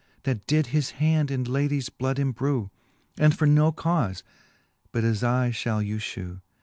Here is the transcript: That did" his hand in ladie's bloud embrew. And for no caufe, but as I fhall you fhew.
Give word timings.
That 0.23 0.47
did" 0.47 0.67
his 0.73 0.89
hand 0.97 1.29
in 1.29 1.43
ladie's 1.43 1.89
bloud 1.89 2.17
embrew. 2.17 2.71
And 3.19 3.37
for 3.37 3.45
no 3.45 3.71
caufe, 3.71 4.23
but 4.91 5.03
as 5.03 5.23
I 5.23 5.51
fhall 5.51 5.85
you 5.85 5.97
fhew. 5.97 6.39